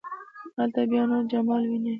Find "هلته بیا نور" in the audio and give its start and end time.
0.57-1.23